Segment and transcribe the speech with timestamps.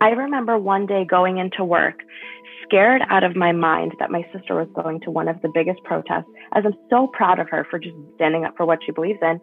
[0.00, 2.02] I remember one day going into work
[2.64, 5.82] scared out of my mind that my sister was going to one of the biggest
[5.84, 9.20] protests, as I'm so proud of her for just standing up for what she believes
[9.22, 9.40] in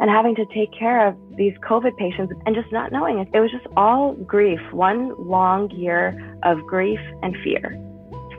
[0.00, 3.28] and having to take care of these COVID patients and just not knowing it.
[3.34, 7.78] It was just all grief, one long year of grief and fear.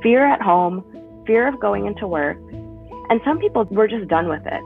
[0.01, 0.83] Fear at home,
[1.27, 2.37] fear of going into work.
[3.09, 4.61] And some people were just done with it.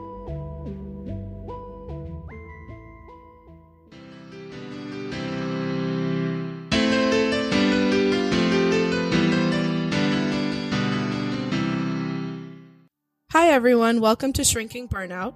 [13.40, 14.02] Hi, everyone.
[14.02, 15.32] Welcome to Shrinking Burnout,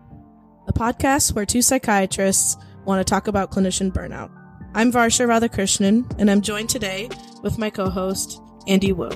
[0.68, 2.54] a podcast where two psychiatrists
[2.84, 4.30] want to talk about clinician burnout.
[4.74, 7.08] I'm Varsha Radhakrishnan, and I'm joined today
[7.42, 9.08] with my co host, Andy Wu.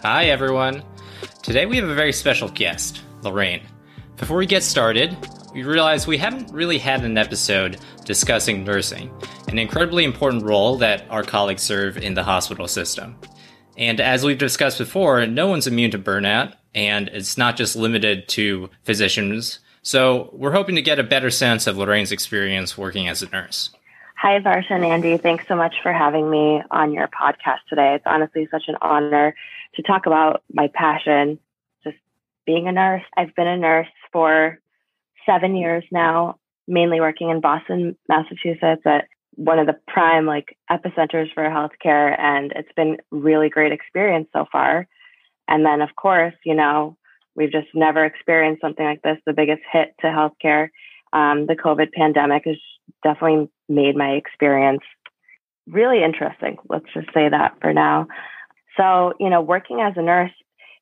[0.00, 0.82] Hi, everyone.
[1.42, 3.60] Today we have a very special guest, Lorraine.
[4.16, 5.14] Before we get started,
[5.52, 9.10] we realize we haven't really had an episode discussing nursing,
[9.48, 13.14] an incredibly important role that our colleagues serve in the hospital system.
[13.76, 18.28] And as we've discussed before, no one's immune to burnout, and it's not just limited
[18.28, 19.58] to physicians.
[19.82, 23.70] So we're hoping to get a better sense of Lorraine's experience working as a nurse.
[24.16, 25.18] Hi, Varsha and Andy.
[25.18, 27.94] Thanks so much for having me on your podcast today.
[27.94, 29.34] It's honestly such an honor
[29.74, 31.38] to talk about my passion,
[31.84, 31.98] just
[32.46, 33.02] being a nurse.
[33.16, 34.58] I've been a nurse for
[35.26, 39.06] seven years now, mainly working in Boston, Massachusetts at
[39.36, 42.18] one of the prime like epicenters for healthcare.
[42.18, 44.88] And it's been really great experience so far.
[45.48, 46.96] And then, of course, you know,
[47.36, 49.18] we've just never experienced something like this.
[49.24, 50.70] The biggest hit to healthcare,
[51.12, 52.56] um, the COVID pandemic, has
[53.02, 54.82] definitely made my experience
[55.68, 56.56] really interesting.
[56.68, 58.08] Let's just say that for now.
[58.76, 60.32] So, you know, working as a nurse,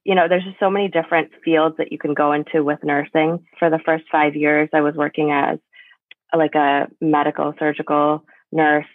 [0.04, 3.46] you know, there's just so many different fields that you can go into with nursing.
[3.58, 5.58] For the first five years, I was working as
[6.36, 8.86] like a medical surgical nurse.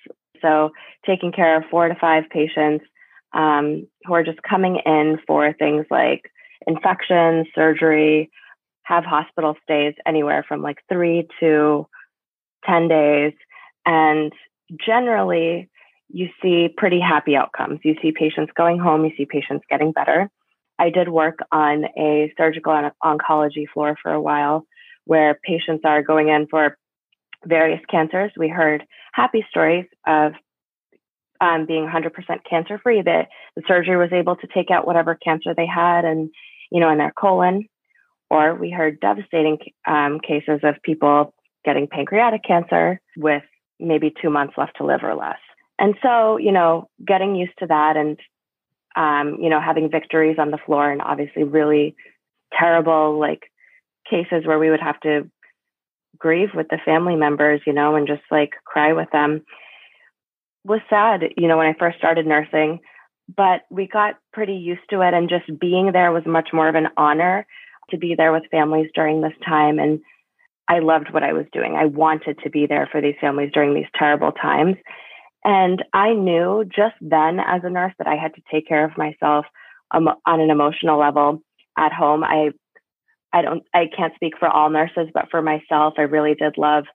[0.42, 0.72] So,
[1.06, 2.86] taking care of four to five patients
[3.34, 6.32] um, who are just coming in for things like
[6.66, 8.32] infections, surgery,
[8.84, 11.88] have hospital stays anywhere from like three to
[12.66, 13.34] 10 days.
[13.86, 14.34] And
[14.84, 15.70] generally,
[16.10, 17.80] you see pretty happy outcomes.
[17.84, 20.30] You see patients going home, you see patients getting better.
[20.80, 24.66] I did work on a surgical and oncology floor for a while
[25.06, 26.78] where patients are going in for
[27.46, 28.32] various cancers.
[28.38, 28.84] We heard
[29.14, 30.34] happy stories of
[31.42, 32.12] um, being 100%
[32.50, 36.30] cancer free, that the surgery was able to take out whatever cancer they had and,
[36.72, 37.68] you know, in their colon.
[38.30, 39.58] Or we heard devastating
[39.88, 41.34] um, cases of people
[41.66, 43.44] getting pancreatic cancer with
[43.80, 45.40] maybe two months left to live or less.
[45.80, 48.20] And so, you know, getting used to that and,
[48.96, 51.96] um, you know, having victories on the floor and obviously really
[52.54, 53.44] terrible, like,
[54.10, 55.30] cases where we would have to
[56.18, 59.44] grieve with the family members, you know, and just like cry with them
[60.66, 62.80] was sad, you know, when I first started nursing,
[63.36, 65.14] but we got pretty used to it.
[65.14, 67.46] And just being there was much more of an honor
[67.90, 69.80] to be there with families during this time.
[69.80, 70.00] And
[70.68, 71.76] I loved what I was doing.
[71.76, 74.76] I wanted to be there for these families during these terrible times.
[75.44, 78.98] And I knew just then as a nurse that I had to take care of
[78.98, 79.46] myself
[79.92, 81.42] um, on an emotional level
[81.78, 82.24] at home.
[82.24, 82.50] I
[83.34, 86.86] I don't I can't speak for all nurses, but for myself, I really did love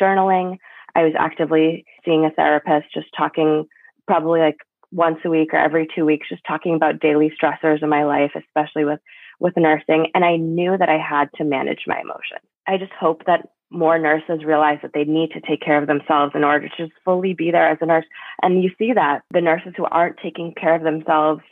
[0.00, 0.58] journaling.
[0.94, 3.66] I was actively seeing a therapist, just talking
[4.06, 4.56] probably like
[4.92, 8.32] once a week or every two weeks, just talking about daily stressors in my life,
[8.34, 9.00] especially with
[9.38, 10.06] with nursing.
[10.14, 12.40] And I knew that I had to manage my emotions.
[12.66, 16.32] I just hope that more nurses realize that they need to take care of themselves
[16.34, 18.04] in order to just fully be there as a nurse.
[18.42, 21.42] And you see that the nurses who aren't taking care of themselves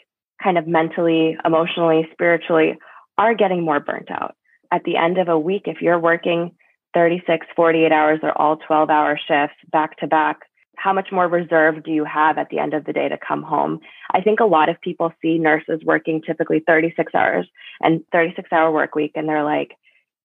[0.42, 2.78] kind of mentally, emotionally, spiritually
[3.18, 4.34] are getting more burnt out.
[4.72, 6.52] At the end of a week, if you're working
[6.94, 10.40] 36, 48 hours or all 12 hour shifts back to back,
[10.76, 13.42] how much more reserve do you have at the end of the day to come
[13.42, 13.80] home?
[14.12, 17.48] I think a lot of people see nurses working typically 36 hours
[17.80, 19.72] and 36 hour work week, and they're like,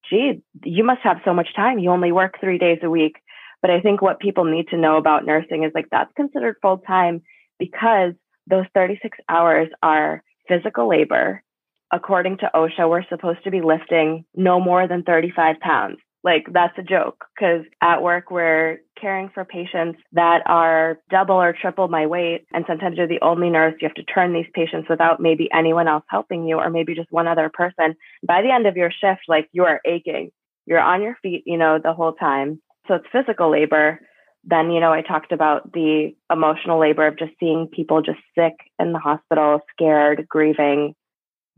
[0.10, 1.80] gee, you must have so much time.
[1.80, 3.18] You only work three days a week.
[3.62, 6.78] But I think what people need to know about nursing is like that's considered full
[6.80, 7.22] time
[7.58, 8.14] because
[8.48, 11.44] those 36 hours are physical labor.
[11.92, 15.98] According to OSHA, we're supposed to be lifting no more than 35 pounds.
[16.24, 21.56] Like that's a joke because at work we're caring for patients that are double or
[21.60, 22.46] triple my weight.
[22.54, 23.76] And sometimes you're the only nurse.
[23.80, 27.12] You have to turn these patients without maybe anyone else helping you or maybe just
[27.12, 27.96] one other person.
[28.26, 30.32] By the end of your shift, like you are aching.
[30.66, 32.62] You're on your feet, you know, the whole time.
[32.88, 34.02] So it's physical labor.
[34.44, 38.54] Then, you know, I talked about the emotional labor of just seeing people just sick
[38.78, 40.96] in the hospital, scared, grieving,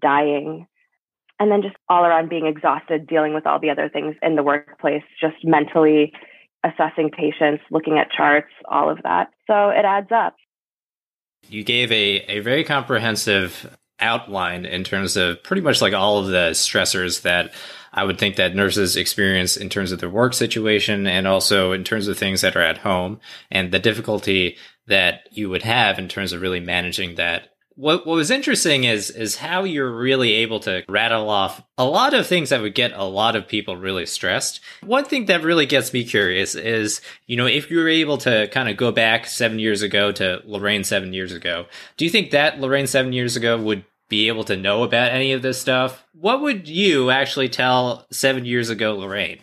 [0.01, 0.68] dying
[1.39, 4.44] and then just all around being exhausted dealing with all the other things in the
[4.44, 6.13] workplace just mentally
[6.63, 9.30] assessing patients, looking at charts, all of that.
[9.48, 10.36] So it adds up.
[11.50, 16.27] You gave a, a very comprehensive outline in terms of pretty much like all of
[16.27, 17.54] the stressors that
[17.94, 21.83] I would think that nurses experience in terms of their work situation and also in
[21.83, 23.19] terms of things that are at home
[23.50, 24.57] and the difficulty
[24.88, 29.09] that you would have in terms of really managing that what what was interesting is
[29.09, 32.91] is how you're really able to rattle off a lot of things that would get
[32.94, 34.59] a lot of people really stressed.
[34.81, 38.47] One thing that really gets me curious is, you know, if you were able to
[38.50, 41.65] kind of go back 7 years ago to Lorraine 7 years ago,
[41.97, 45.31] do you think that Lorraine 7 years ago would be able to know about any
[45.31, 46.03] of this stuff?
[46.13, 49.39] What would you actually tell 7 years ago Lorraine?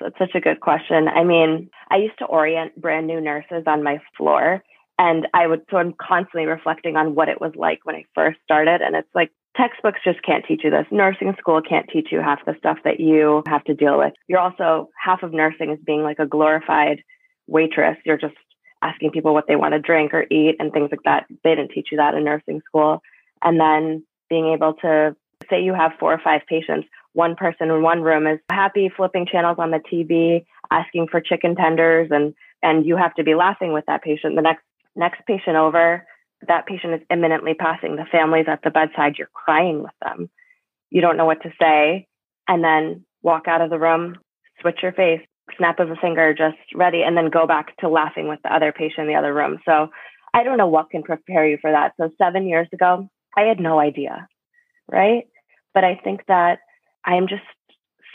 [0.00, 1.08] That's such a good question.
[1.08, 4.62] I mean, I used to orient brand new nurses on my floor
[4.98, 8.38] and I would, so I'm constantly reflecting on what it was like when I first
[8.44, 8.80] started.
[8.80, 10.86] And it's like textbooks just can't teach you this.
[10.90, 14.12] Nursing school can't teach you half the stuff that you have to deal with.
[14.28, 17.02] You're also, half of nursing is being like a glorified
[17.46, 17.96] waitress.
[18.04, 18.36] You're just
[18.82, 21.26] asking people what they want to drink or eat and things like that.
[21.42, 23.02] They didn't teach you that in nursing school.
[23.42, 25.16] And then being able to
[25.50, 29.26] say you have four or five patients, one person in one room is happy flipping
[29.26, 33.74] channels on the TV, asking for chicken tenders and and you have to be laughing
[33.74, 34.36] with that patient.
[34.36, 34.64] The next
[34.96, 36.06] next patient over,
[36.46, 37.96] that patient is imminently passing.
[37.96, 39.14] The family's at the bedside.
[39.18, 40.30] You're crying with them.
[40.90, 42.06] You don't know what to say.
[42.46, 44.18] And then walk out of the room,
[44.60, 45.20] switch your face,
[45.56, 48.72] snap of a finger, just ready, and then go back to laughing with the other
[48.72, 49.58] patient in the other room.
[49.64, 49.88] So
[50.32, 51.92] I don't know what can prepare you for that.
[51.98, 54.26] So seven years ago, I had no idea.
[54.90, 55.24] Right.
[55.72, 56.58] But I think that
[57.04, 57.42] I am just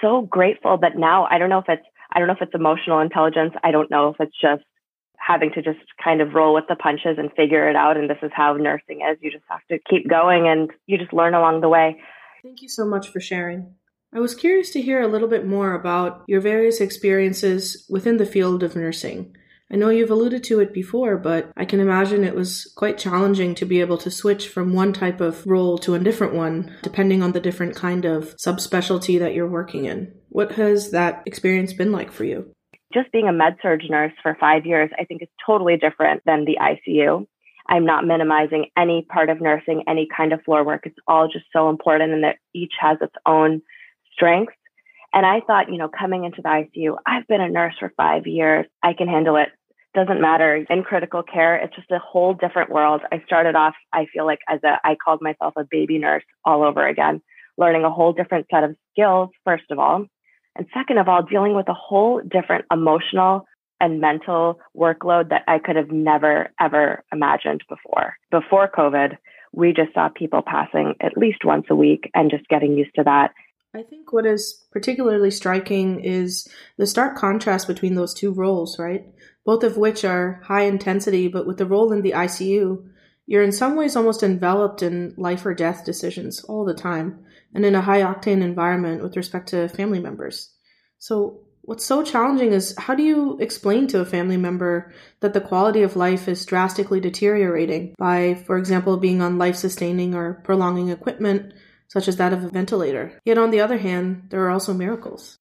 [0.02, 3.00] so grateful that now I don't know if it's I don't know if it's emotional
[3.00, 3.54] intelligence.
[3.64, 4.64] I don't know if it's just
[5.20, 7.98] having to just kind of roll with the punches and figure it out.
[7.98, 9.18] And this is how nursing is.
[9.22, 12.02] You just have to keep going and you just learn along the way.
[12.44, 13.74] Thank you so much for sharing.
[14.14, 18.26] I was curious to hear a little bit more about your various experiences within the
[18.26, 19.36] field of nursing.
[19.72, 23.54] I know you've alluded to it before, but I can imagine it was quite challenging
[23.56, 27.22] to be able to switch from one type of role to a different one, depending
[27.22, 30.12] on the different kind of subspecialty that you're working in.
[30.30, 32.52] What has that experience been like for you?
[32.94, 36.46] Just being a med surg nurse for five years, I think is totally different than
[36.46, 37.28] the ICU.
[37.68, 40.82] I'm not minimizing any part of nursing, any kind of floor work.
[40.86, 43.62] It's all just so important and that each has its own
[44.12, 44.56] strengths.
[45.14, 48.26] And I thought, you know, coming into the ICU, I've been a nurse for five
[48.26, 48.66] years.
[48.84, 49.50] I can handle it.
[49.94, 50.66] Doesn't matter.
[50.70, 53.02] In critical care, it's just a whole different world.
[53.12, 56.64] I started off, I feel like as a, I called myself a baby nurse all
[56.64, 57.22] over again,
[57.58, 60.06] learning a whole different set of skills, first of all.
[60.56, 63.46] And second of all, dealing with a whole different emotional
[63.80, 68.18] and mental workload that I could have never, ever imagined before.
[68.30, 69.18] Before COVID,
[69.54, 73.04] we just saw people passing at least once a week and just getting used to
[73.04, 73.32] that.
[73.74, 76.48] I think what is particularly striking is
[76.78, 79.06] the stark contrast between those two roles, right?
[79.46, 82.84] Both of which are high intensity, but with the role in the ICU,
[83.28, 87.24] you're in some ways almost enveloped in life or death decisions all the time
[87.54, 90.52] and in a high octane environment with respect to family members.
[90.98, 95.42] So, what's so challenging is how do you explain to a family member that the
[95.42, 100.90] quality of life is drastically deteriorating by, for example, being on life sustaining or prolonging
[100.90, 101.54] equipment,
[101.88, 103.20] such as that of a ventilator?
[103.26, 105.38] Yet, on the other hand, there are also miracles.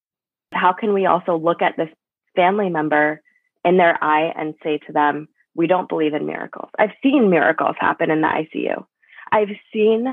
[0.53, 1.89] How can we also look at this
[2.35, 3.21] family member
[3.65, 6.69] in their eye and say to them, we don't believe in miracles.
[6.77, 8.85] I've seen miracles happen in the ICU.
[9.31, 10.05] I've seen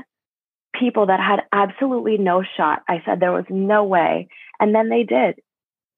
[0.79, 2.83] people that had absolutely no shot.
[2.87, 4.27] I said there was no way.
[4.59, 5.39] And then they did.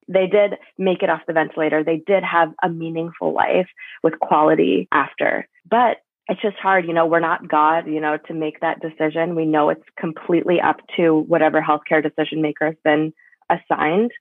[0.08, 1.84] They did make it off the ventilator.
[1.84, 3.68] They did have a meaningful life
[4.04, 5.48] with quality after.
[5.70, 6.86] But it's just hard.
[6.86, 9.36] You know, we're not God, you know, to make that decision.
[9.36, 13.14] We know it's completely up to whatever healthcare decision maker has been
[13.50, 14.12] assigned.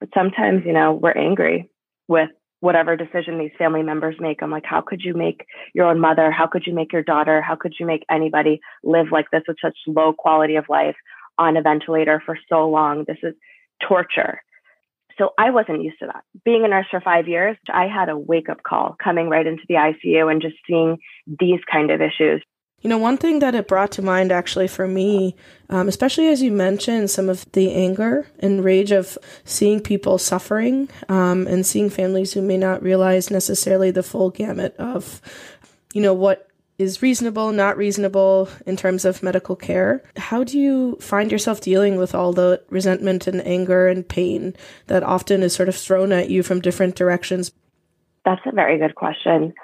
[0.00, 1.70] But sometimes, you know, we're angry
[2.08, 2.28] with
[2.60, 4.42] whatever decision these family members make.
[4.42, 6.30] I'm like, how could you make your own mother?
[6.30, 7.42] How could you make your daughter?
[7.42, 10.96] How could you make anybody live like this with such low quality of life
[11.38, 13.04] on a ventilator for so long?
[13.06, 13.34] This is
[13.86, 14.40] torture.
[15.18, 16.24] So I wasn't used to that.
[16.44, 19.62] Being a nurse for five years, I had a wake up call coming right into
[19.68, 22.42] the ICU and just seeing these kind of issues.
[22.86, 25.34] You know, one thing that it brought to mind actually for me,
[25.70, 30.88] um, especially as you mentioned some of the anger and rage of seeing people suffering
[31.08, 35.20] um, and seeing families who may not realize necessarily the full gamut of,
[35.94, 40.04] you know, what is reasonable, not reasonable in terms of medical care.
[40.16, 44.54] How do you find yourself dealing with all the resentment and anger and pain
[44.86, 47.50] that often is sort of thrown at you from different directions?
[48.24, 49.54] That's a very good question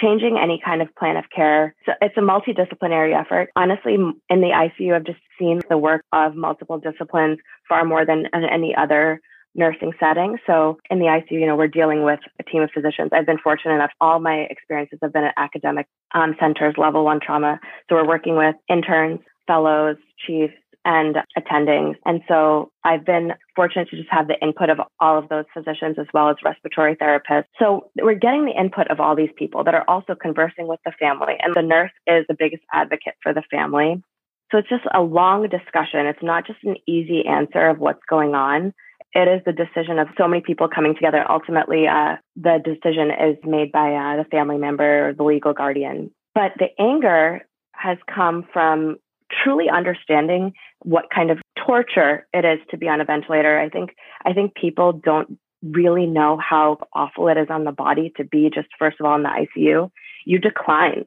[0.00, 1.74] changing any kind of plan of care.
[1.86, 3.50] So it's a multidisciplinary effort.
[3.56, 7.38] Honestly, in the ICU, I've just seen the work of multiple disciplines
[7.68, 9.20] far more than any other
[9.54, 10.38] nursing setting.
[10.46, 13.10] So in the ICU, you know, we're dealing with a team of physicians.
[13.12, 17.18] I've been fortunate enough, all my experiences have been at academic um, centers, level one
[17.20, 17.58] trauma.
[17.88, 20.54] So we're working with interns, fellows, chiefs,
[20.88, 21.96] and attending.
[22.06, 25.96] And so I've been fortunate to just have the input of all of those physicians
[26.00, 27.44] as well as respiratory therapists.
[27.58, 30.92] So we're getting the input of all these people that are also conversing with the
[30.98, 31.34] family.
[31.40, 34.02] And the nurse is the biggest advocate for the family.
[34.50, 36.06] So it's just a long discussion.
[36.06, 38.72] It's not just an easy answer of what's going on.
[39.12, 41.22] It is the decision of so many people coming together.
[41.28, 46.10] Ultimately, uh, the decision is made by uh, the family member or the legal guardian.
[46.34, 48.96] But the anger has come from
[49.30, 53.58] truly understanding what kind of torture it is to be on a ventilator.
[53.58, 53.90] I think
[54.24, 58.50] I think people don't really know how awful it is on the body to be
[58.52, 59.90] just first of all in the ICU.
[60.24, 61.04] You decline.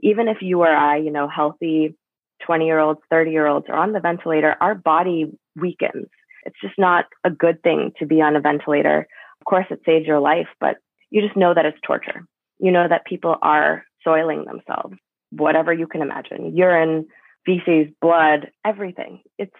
[0.00, 1.96] Even if you or I, you know, healthy
[2.44, 6.08] 20 year olds, 30 year olds are on the ventilator, our body weakens.
[6.44, 9.06] It's just not a good thing to be on a ventilator.
[9.40, 10.76] Of course, it saves your life, but
[11.10, 12.26] you just know that it's torture.
[12.58, 14.96] You know that people are soiling themselves,
[15.30, 17.06] whatever you can imagine urine,
[17.46, 19.20] feces, blood, everything.
[19.38, 19.52] It's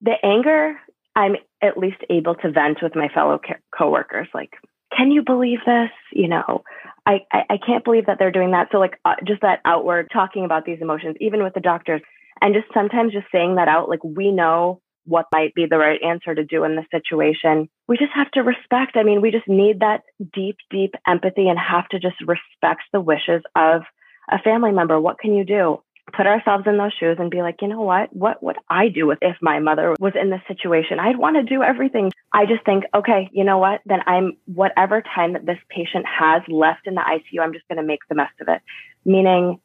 [0.00, 0.76] the anger.
[1.14, 4.28] I'm at least able to vent with my fellow co- coworkers.
[4.34, 4.50] Like,
[4.96, 5.90] can you believe this?
[6.12, 6.62] You know,
[7.06, 8.68] I, I, I can't believe that they're doing that.
[8.72, 12.00] So like uh, just that outward talking about these emotions, even with the doctors,
[12.40, 16.00] and just sometimes just saying that out, like we know what might be the right
[16.02, 17.68] answer to do in the situation.
[17.88, 18.96] We just have to respect.
[18.96, 23.00] I mean, we just need that deep, deep empathy and have to just respect the
[23.00, 23.82] wishes of
[24.30, 25.00] a family member.
[25.00, 25.82] What can you do?
[26.12, 28.14] Put ourselves in those shoes and be like, you know what?
[28.14, 31.00] What would I do with if my mother was in this situation?
[31.00, 32.10] I'd want to do everything.
[32.32, 33.80] I just think, okay, you know what?
[33.86, 37.78] Then I'm whatever time that this patient has left in the ICU, I'm just going
[37.78, 38.60] to make the best of it.
[39.04, 39.60] Meaning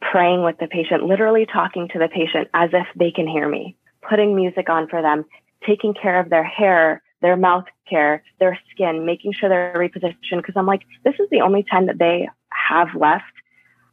[0.00, 3.76] praying with the patient, literally talking to the patient as if they can hear me
[4.08, 5.24] putting music on for them,
[5.66, 10.44] taking care of their hair, their mouth care, their skin, making sure they're repositioned.
[10.44, 13.24] Cause I'm like, this is the only time that they have left.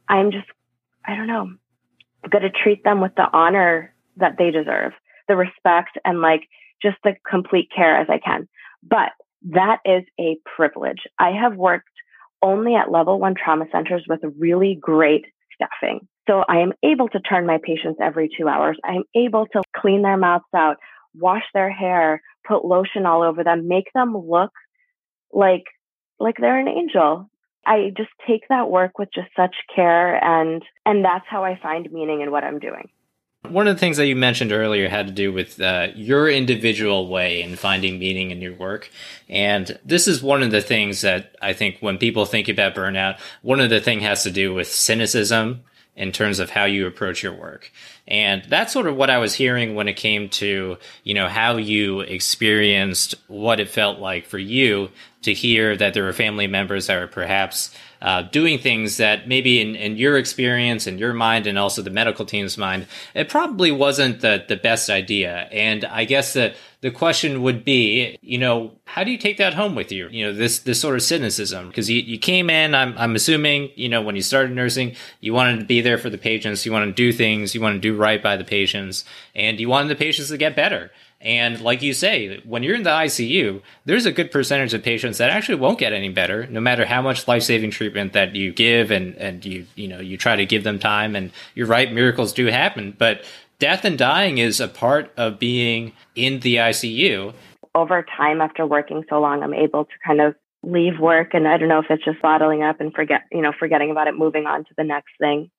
[0.08, 0.46] I'm just,
[1.04, 1.54] I don't know,
[2.30, 4.92] going to treat them with the honor that they deserve,
[5.28, 6.48] the respect and like
[6.82, 8.48] just the complete care as I can.
[8.82, 9.10] But
[9.50, 11.02] that is a privilege.
[11.18, 11.88] I have worked
[12.42, 16.06] only at level one trauma centers with really great staffing.
[16.28, 18.78] So I am able to turn my patients every two hours.
[18.84, 20.76] I'm able to clean their mouths out,
[21.14, 24.50] wash their hair, put lotion all over them, make them look
[25.32, 25.64] like
[26.18, 27.30] like they're an angel.
[27.66, 31.90] I just take that work with just such care and and that's how I find
[31.92, 32.88] meaning in what I'm doing.
[33.48, 37.08] One of the things that you mentioned earlier had to do with uh, your individual
[37.08, 38.90] way in finding meaning in your work.
[39.28, 43.20] And this is one of the things that I think when people think about burnout,
[43.42, 45.62] one of the thing has to do with cynicism
[45.96, 47.72] in terms of how you approach your work.
[48.06, 51.56] And that's sort of what I was hearing when it came to, you know, how
[51.56, 54.90] you experienced what it felt like for you
[55.22, 59.60] to hear that there were family members that were perhaps uh, doing things that maybe
[59.60, 63.72] in, in your experience and your mind and also the medical team's mind, it probably
[63.72, 65.48] wasn't the, the best idea.
[65.50, 69.54] And I guess that the question would be, you know, how do you take that
[69.54, 70.08] home with you?
[70.08, 72.74] You know, this this sort of cynicism because you, you came in.
[72.74, 76.10] I'm I'm assuming you know when you started nursing, you wanted to be there for
[76.10, 76.64] the patients.
[76.64, 77.54] You want to do things.
[77.54, 80.54] You want to do right by the patients, and you wanted the patients to get
[80.54, 80.92] better.
[81.20, 85.18] And like you say, when you're in the ICU, there's a good percentage of patients
[85.18, 88.90] that actually won't get any better, no matter how much life-saving treatment that you give
[88.90, 91.16] and, and you, you know, you try to give them time.
[91.16, 93.24] And you're right, miracles do happen, but
[93.58, 97.32] death and dying is a part of being in the ICU.
[97.74, 101.32] Over time, after working so long, I'm able to kind of leave work.
[101.32, 104.06] And I don't know if it's just bottling up and forget, you know, forgetting about
[104.06, 105.50] it, moving on to the next thing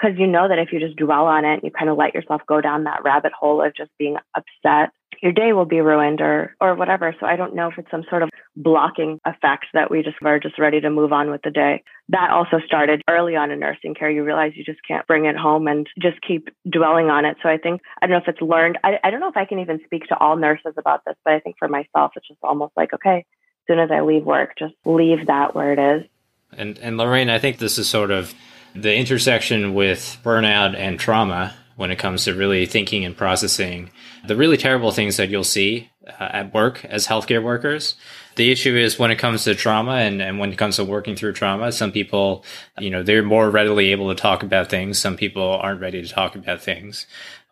[0.00, 2.42] because you know that if you just dwell on it, you kind of let yourself
[2.46, 4.90] go down that rabbit hole of just being upset,
[5.22, 7.14] your day will be ruined or or whatever.
[7.20, 10.38] So I don't know if it's some sort of blocking effect that we just are
[10.38, 11.82] just ready to move on with the day.
[12.08, 14.10] That also started early on in nursing care.
[14.10, 17.36] You realize you just can't bring it home and just keep dwelling on it.
[17.42, 18.78] So I think I don't know if it's learned.
[18.82, 21.34] I, I don't know if I can even speak to all nurses about this, but
[21.34, 24.54] I think for myself, it's just almost like okay, as soon as I leave work,
[24.58, 26.08] just leave that where it is.
[26.52, 28.34] And and Lorraine, I think this is sort of
[28.74, 33.90] the intersection with burnout and trauma when it comes to really thinking and processing
[34.26, 37.94] the really terrible things that you'll see uh, at work as healthcare workers.
[38.36, 41.16] The issue is when it comes to trauma and, and when it comes to working
[41.16, 42.44] through trauma, some people,
[42.78, 44.98] you know, they're more readily able to talk about things.
[44.98, 47.06] Some people aren't ready to talk about things.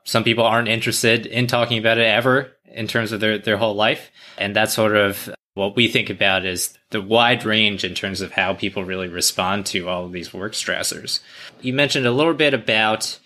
[0.05, 3.75] Some people aren't interested in talking about it ever in terms of their, their whole
[3.75, 4.11] life.
[4.37, 8.33] And that's sort of what we think about is the wide range in terms of
[8.33, 11.21] how people really respond to all of these work stressors.
[11.63, 13.19] You mentioned a little bit about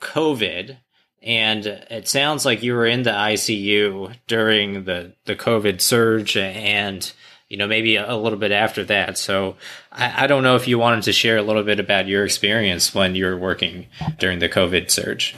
[0.00, 0.78] COVID
[1.22, 7.12] and it sounds like you were in the ICU during the the COVID surge and
[7.48, 9.18] you know maybe a, little bit after that.
[9.18, 9.56] So
[9.90, 12.94] I, I, don't know if you wanted to share a little bit about your experience
[12.94, 13.86] when you were working
[14.18, 15.34] during the COVID surge.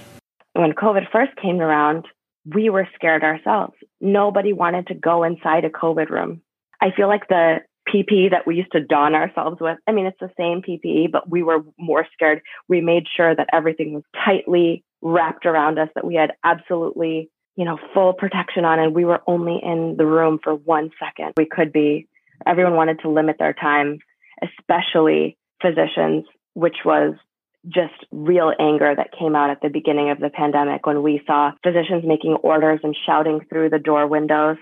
[0.52, 2.06] When COVID first came around,
[2.44, 3.74] we were scared ourselves.
[4.00, 6.42] Nobody wanted to go inside a COVID room.
[6.80, 9.78] I feel like the PPE that we used to don ourselves with.
[9.86, 12.42] I mean, it's the same PPE, but we were more scared.
[12.68, 17.64] We made sure that everything was tightly wrapped around us, that we had absolutely, you
[17.64, 21.32] know, full protection on, and we were only in the room for one second.
[21.36, 22.06] We could be.
[22.46, 23.98] Everyone wanted to limit their time,
[24.42, 27.14] especially physicians, which was
[27.68, 31.52] just real anger that came out at the beginning of the pandemic when we saw
[31.62, 34.56] physicians making orders and shouting through the door windows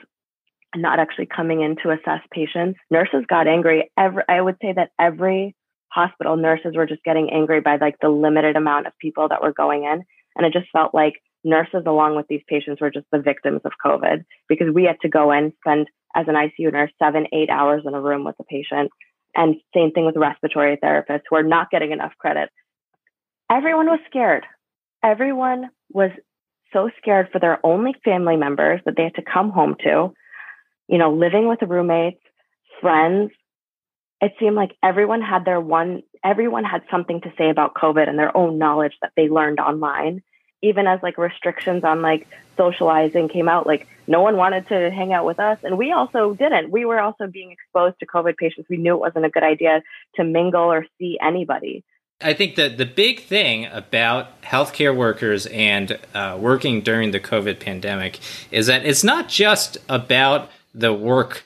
[0.77, 2.79] not actually coming in to assess patients.
[2.91, 3.91] Nurses got angry.
[3.97, 5.55] Every, I would say that every
[5.91, 9.53] hospital nurses were just getting angry by like the limited amount of people that were
[9.53, 10.05] going in.
[10.37, 13.73] And it just felt like nurses along with these patients were just the victims of
[13.85, 17.83] COVID because we had to go in, spend as an ICU nurse seven, eight hours
[17.87, 18.91] in a room with a patient.
[19.35, 22.51] And same thing with respiratory therapists who are not getting enough credit.
[23.51, 24.45] Everyone was scared.
[25.03, 26.11] Everyone was
[26.73, 30.13] so scared for their only family members that they had to come home to
[30.89, 32.21] you know, living with roommates,
[32.81, 33.31] friends,
[34.21, 38.19] it seemed like everyone had their one, everyone had something to say about COVID and
[38.19, 40.23] their own knowledge that they learned online.
[40.61, 42.27] Even as like restrictions on like
[42.57, 45.59] socializing came out, like no one wanted to hang out with us.
[45.63, 46.73] And we also didn't.
[46.73, 48.69] We were also being exposed to COVID patients.
[48.69, 49.83] We knew it wasn't a good idea
[50.17, 51.85] to mingle or see anybody.
[52.21, 57.61] I think that the big thing about healthcare workers and uh, working during the COVID
[57.61, 58.19] pandemic
[58.51, 61.45] is that it's not just about the work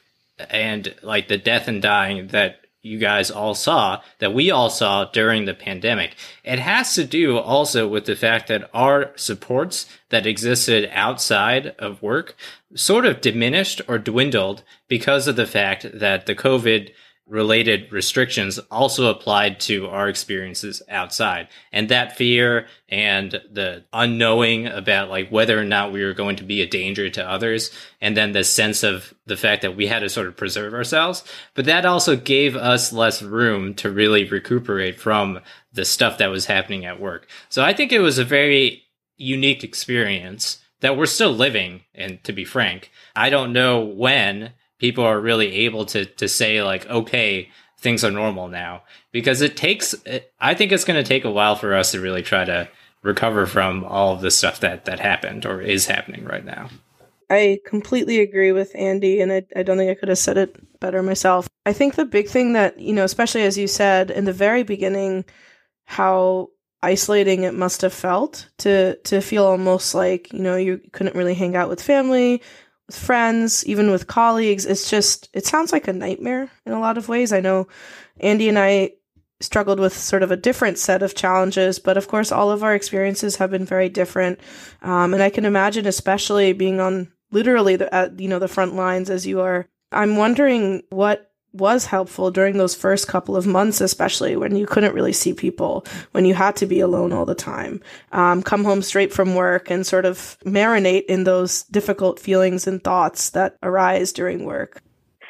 [0.50, 5.04] and like the death and dying that you guys all saw, that we all saw
[5.04, 6.16] during the pandemic.
[6.42, 12.02] It has to do also with the fact that our supports that existed outside of
[12.02, 12.36] work
[12.74, 16.92] sort of diminished or dwindled because of the fact that the COVID
[17.32, 21.48] related restrictions also applied to our experiences outside.
[21.72, 26.44] And that fear and the unknowing about like whether or not we were going to
[26.44, 27.70] be a danger to others,
[28.02, 31.24] and then the sense of the fact that we had to sort of preserve ourselves.
[31.54, 35.40] But that also gave us less room to really recuperate from
[35.72, 37.28] the stuff that was happening at work.
[37.48, 38.82] So I think it was a very
[39.16, 41.84] unique experience that we're still living.
[41.94, 46.62] And to be frank, I don't know when people are really able to to say
[46.62, 48.82] like okay things are normal now.
[49.12, 49.94] Because it takes
[50.40, 52.68] i think it's going to take a while for us to really try to
[53.02, 56.68] recover from all of the stuff that that happened or is happening right now.
[57.30, 60.80] I completely agree with andy and I, I don't think i could have said it
[60.80, 61.48] better myself.
[61.64, 64.64] I think the big thing that you know especially as you said in the very
[64.64, 65.24] beginning
[65.84, 66.48] how
[66.82, 71.34] isolating it must have felt to to feel almost like you know you couldn't really
[71.34, 72.42] hang out with family
[72.96, 74.66] friends, even with colleagues.
[74.66, 77.32] It's just, it sounds like a nightmare in a lot of ways.
[77.32, 77.68] I know
[78.20, 78.92] Andy and I
[79.40, 82.74] struggled with sort of a different set of challenges, but of course, all of our
[82.74, 84.38] experiences have been very different.
[84.82, 88.74] Um, and I can imagine, especially being on literally the, uh, you know, the front
[88.74, 89.66] lines as you are.
[89.90, 94.94] I'm wondering what was helpful during those first couple of months, especially when you couldn't
[94.94, 97.80] really see people, when you had to be alone all the time.
[98.12, 102.82] Um, come home straight from work and sort of marinate in those difficult feelings and
[102.82, 104.80] thoughts that arise during work.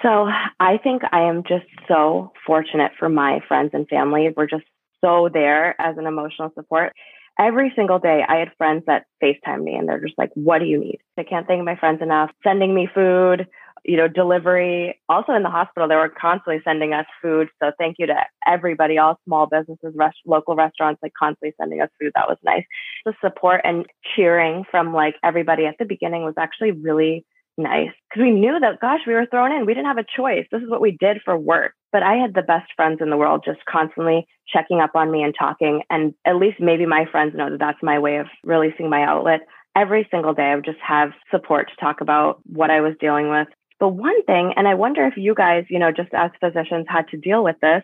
[0.03, 4.29] So I think I am just so fortunate for my friends and family.
[4.37, 4.65] We're just
[5.01, 6.93] so there as an emotional support.
[7.39, 10.67] Every single day, I had friends that FaceTime me and they're just like, What do
[10.67, 11.01] you need?
[11.17, 13.47] I can't thank my friends enough, sending me food,
[13.85, 15.01] you know, delivery.
[15.09, 17.49] Also in the hospital, they were constantly sending us food.
[17.63, 18.15] So thank you to
[18.47, 19.95] everybody, all small businesses,
[20.27, 22.13] local restaurants, like constantly sending us food.
[22.15, 22.65] That was nice.
[23.05, 27.25] The support and cheering from like everybody at the beginning was actually really
[27.59, 29.67] nice because we knew that, gosh, we were thrown in.
[29.67, 30.47] We didn't have a choice.
[30.51, 31.73] This is what we did for work.
[31.91, 35.23] But I had the best friends in the world just constantly checking up on me
[35.23, 35.83] and talking.
[35.91, 39.41] And at least maybe my friends know that that's my way of releasing my outlet
[39.77, 43.31] every single day I would just have support to talk about what I was dealing
[43.31, 43.49] with.
[43.83, 47.09] But one thing, and I wonder if you guys, you know, just as physicians had
[47.09, 47.83] to deal with this,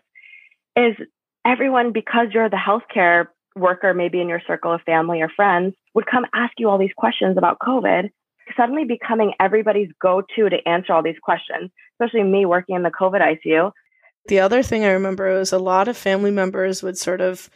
[0.77, 0.95] is
[1.45, 6.05] everyone, because you're the healthcare worker, maybe in your circle of family or friends, would
[6.05, 8.11] come ask you all these questions about COVID,
[8.55, 12.91] suddenly becoming everybody's go to to answer all these questions, especially me working in the
[12.91, 13.73] COVID ICU.
[14.29, 17.49] The other thing I remember was a lot of family members would sort of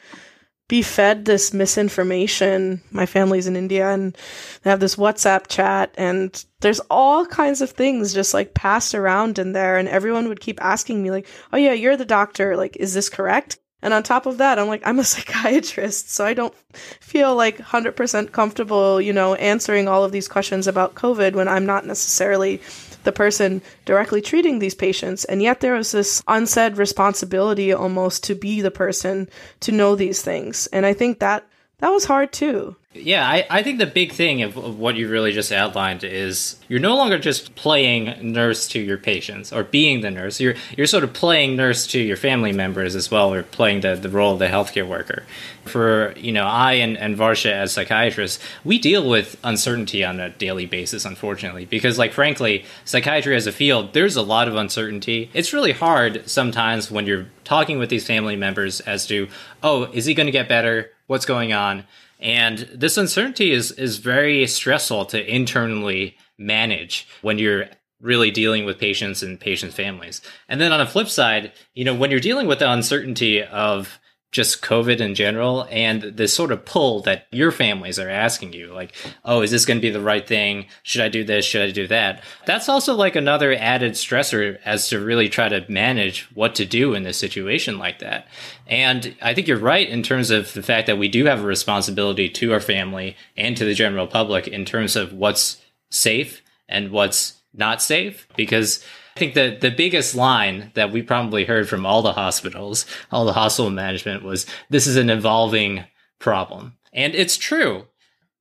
[0.74, 2.82] be fed this misinformation.
[2.90, 4.18] My family's in India and
[4.64, 9.38] they have this WhatsApp chat and there's all kinds of things just like passed around
[9.38, 12.58] in there and everyone would keep asking me like, "Oh yeah, you're the doctor.
[12.58, 16.26] Like is this correct?" And on top of that, I'm like, I'm a psychiatrist, so
[16.26, 16.56] I don't
[17.02, 21.68] feel like 100% comfortable, you know, answering all of these questions about COVID when I'm
[21.68, 22.62] not necessarily
[23.04, 25.26] the person directly treating these patients.
[25.26, 29.30] And yet there was this unsaid responsibility almost to be the person
[29.62, 30.68] to know these things.
[30.68, 31.48] And I think that
[31.84, 32.78] that was hard too.
[32.94, 36.56] Yeah, I, I think the big thing of, of, what you really just outlined is
[36.70, 40.40] you're no longer just playing nurse to your patients or being the nurse.
[40.40, 43.96] You're you're sort of playing nurse to your family members as well, or playing the,
[43.96, 45.26] the role of the healthcare worker.
[45.66, 50.30] For you know, I and, and Varsha as psychiatrists, we deal with uncertainty on a
[50.30, 55.30] daily basis, unfortunately, because like frankly, psychiatry as a field, there's a lot of uncertainty.
[55.34, 59.28] It's really hard sometimes when you're talking with these family members as to,
[59.62, 60.93] oh, is he going to get better?
[61.08, 61.86] What's going on?
[62.20, 67.68] And this uncertainty is is very stressful to internally manage when you're
[68.00, 70.22] really dealing with patients and patients' families.
[70.50, 74.00] And then on the flip side, you know, when you're dealing with the uncertainty of
[74.34, 78.74] just COVID in general and this sort of pull that your families are asking you,
[78.74, 78.94] like,
[79.24, 80.66] oh, is this going to be the right thing?
[80.82, 81.46] Should I do this?
[81.46, 82.24] Should I do that?
[82.48, 86.96] That's also like another added stressor as to really try to manage what to do
[86.96, 88.28] in a situation like that.
[88.66, 91.48] And I think you're right in terms of the fact that we do have a
[91.48, 96.90] responsibility to our family and to the general public in terms of what's safe and
[96.90, 98.84] what's not safe because
[99.16, 103.26] I think the, the biggest line that we probably heard from all the hospitals, all
[103.26, 105.86] the hospital management was this is an evolving
[106.20, 106.78] problem.
[106.92, 107.88] And it's true.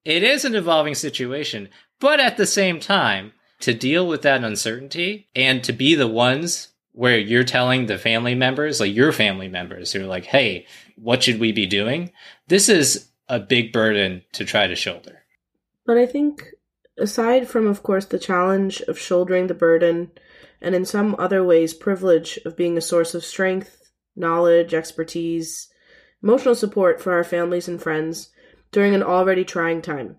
[0.05, 1.69] It is an evolving situation.
[2.01, 6.69] But at the same time, to deal with that uncertainty and to be the ones
[6.93, 11.23] where you're telling the family members, like your family members, who are like, hey, what
[11.23, 12.11] should we be doing?
[12.49, 15.23] This is a big burden to try to shoulder.
[15.87, 16.45] But I think,
[16.99, 20.11] aside from, of course, the challenge of shouldering the burden
[20.63, 25.69] and in some other ways privilege of being a source of strength, knowledge, expertise,
[26.23, 28.31] emotional support for our families and friends
[28.71, 30.17] during an already trying time.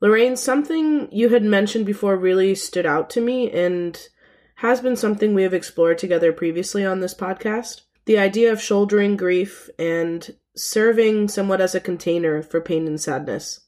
[0.00, 4.08] Lorraine, something you had mentioned before really stood out to me and
[4.56, 7.82] has been something we have explored together previously on this podcast.
[8.04, 13.60] The idea of shouldering grief and serving somewhat as a container for pain and sadness.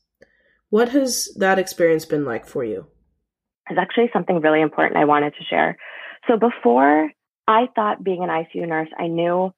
[0.68, 2.86] What has that experience been like for you?
[3.68, 5.78] It's actually something really important I wanted to share.
[6.26, 7.10] So before
[7.46, 9.52] I thought being an ICU nurse, I knew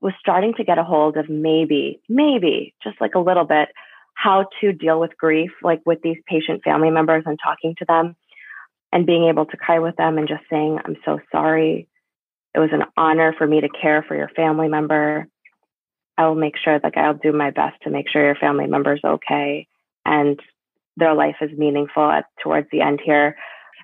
[0.00, 3.68] was starting to get a hold of maybe, maybe just like a little bit
[4.14, 8.16] how to deal with grief, like with these patient family members and talking to them
[8.92, 11.88] and being able to cry with them and just saying, I'm so sorry.
[12.54, 15.26] It was an honor for me to care for your family member.
[16.18, 19.00] I will make sure, like, I'll do my best to make sure your family member's
[19.02, 19.66] okay
[20.04, 20.38] and
[20.96, 23.36] their life is meaningful at, towards the end here.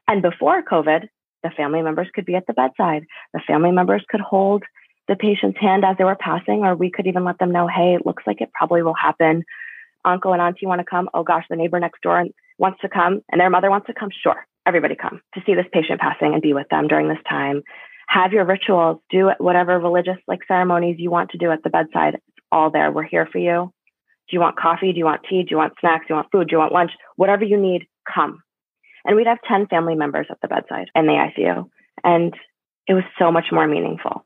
[0.06, 1.08] And before COVID,
[1.48, 3.04] the family members could be at the bedside.
[3.32, 4.64] The family members could hold
[5.08, 7.94] the patient's hand as they were passing, or we could even let them know, hey,
[7.94, 9.44] it looks like it probably will happen.
[10.04, 11.08] Uncle and auntie want to come.
[11.14, 12.24] Oh gosh, the neighbor next door
[12.58, 14.10] wants to come and their mother wants to come.
[14.22, 17.62] Sure, everybody come to see this patient passing and be with them during this time.
[18.08, 22.14] Have your rituals, do whatever religious like ceremonies you want to do at the bedside.
[22.14, 22.90] It's all there.
[22.92, 23.72] We're here for you.
[24.28, 24.92] Do you want coffee?
[24.92, 25.42] Do you want tea?
[25.42, 26.06] Do you want snacks?
[26.06, 26.48] Do you want food?
[26.48, 26.92] Do you want lunch?
[27.16, 28.42] Whatever you need, come.
[29.04, 31.68] And we'd have 10 family members at the bedside in the ICU.
[32.04, 32.34] And
[32.86, 34.24] it was so much more meaningful.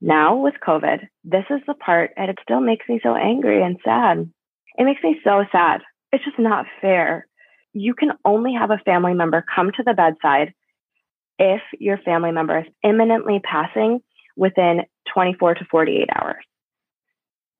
[0.00, 3.78] Now with COVID, this is the part, and it still makes me so angry and
[3.84, 4.30] sad.
[4.76, 5.80] It makes me so sad.
[6.12, 7.26] It's just not fair.
[7.72, 10.54] You can only have a family member come to the bedside
[11.38, 14.00] if your family member is imminently passing
[14.36, 14.82] within
[15.12, 16.44] 24 to 48 hours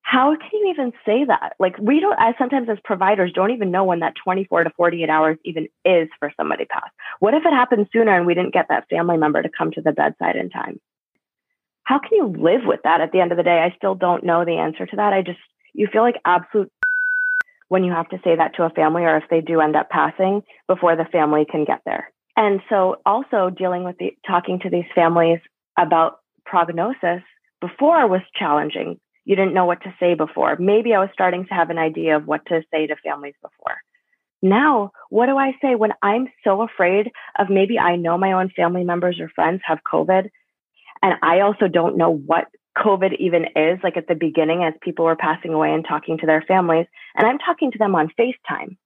[0.09, 1.53] how can you even say that?
[1.61, 5.11] Like we don't, I sometimes as providers don't even know when that 24 to 48
[5.11, 6.89] hours even is for somebody pass.
[7.19, 9.83] What if it happened sooner and we didn't get that family member to come to
[9.83, 10.81] the bedside in time?
[11.85, 13.59] How can you live with that at the end of the day?
[13.59, 15.13] I still don't know the answer to that.
[15.13, 15.41] I just,
[15.75, 16.73] you feel like absolute
[17.69, 19.91] when you have to say that to a family or if they do end up
[19.91, 22.11] passing before the family can get there.
[22.35, 25.41] And so also dealing with the, talking to these families
[25.77, 27.21] about prognosis
[27.61, 30.57] before was challenging you didn't know what to say before.
[30.59, 33.77] Maybe I was starting to have an idea of what to say to families before.
[34.41, 38.49] Now, what do I say when I'm so afraid of maybe I know my own
[38.57, 40.31] family members or friends have COVID
[41.03, 42.47] and I also don't know what
[42.79, 46.27] COVID even is, like at the beginning as people were passing away and talking to
[46.27, 46.87] their families.
[47.15, 48.79] And I'm talking to them on FaceTime.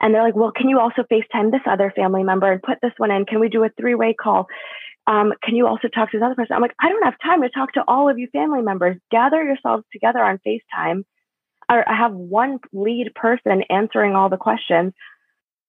[0.00, 2.92] And they're like, well, can you also FaceTime this other family member and put this
[2.96, 3.26] one in?
[3.26, 4.46] Can we do a three way call?
[5.06, 6.56] Um, can you also talk to this other person?
[6.56, 8.96] I'm like, I don't have time to talk to all of you family members.
[9.10, 11.04] Gather yourselves together on FaceTime.
[11.70, 14.92] Or I have one lead person answering all the questions.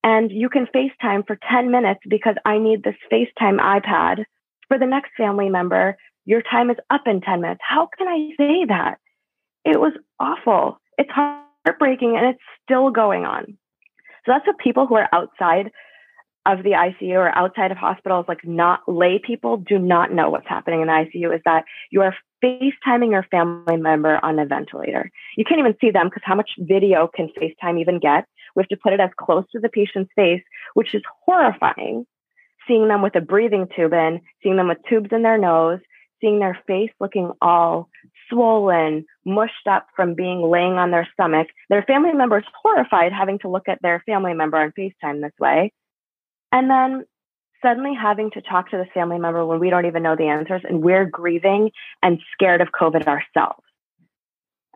[0.04, 4.24] And you can FaceTime for 10 minutes because I need this FaceTime iPad.
[4.68, 7.62] For the next family member, your time is up in 10 minutes.
[7.64, 8.96] How can I say that?
[9.64, 10.80] It was awful.
[10.98, 13.58] It's heartbreaking and it's still going on.
[14.26, 15.72] So that's what people who are outside
[16.46, 20.48] of the ICU or outside of hospitals, like not lay people, do not know what's
[20.48, 25.10] happening in the ICU is that you are FaceTiming your family member on a ventilator.
[25.38, 28.26] You can't even see them because how much video can FaceTime even get?
[28.56, 30.44] We have to put it as close to the patient's face,
[30.76, 32.06] which is horrifying.
[32.68, 35.80] Seeing them with a breathing tube in, seeing them with tubes in their nose,
[36.22, 37.90] seeing their face looking all
[38.30, 41.48] swollen, mushed up from being laying on their stomach.
[41.70, 45.34] Their family member is horrified having to look at their family member on FaceTime this
[45.40, 45.72] way.
[46.56, 47.06] And then
[47.62, 50.62] suddenly having to talk to this family member when we don't even know the answers
[50.64, 51.70] and we're grieving
[52.02, 53.62] and scared of COVID ourselves.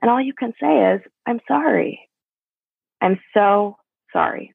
[0.02, 2.02] And all you can say is, I'm sorry.
[3.00, 3.78] I'm so
[4.12, 4.54] sorry.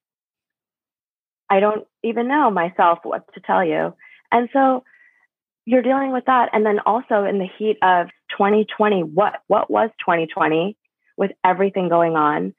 [1.49, 3.95] I don't even know myself what to tell you.
[4.31, 4.85] And so
[5.65, 6.51] you're dealing with that.
[6.53, 10.77] And then also in the heat of 2020, what, what was 2020
[11.17, 12.55] with everything going on?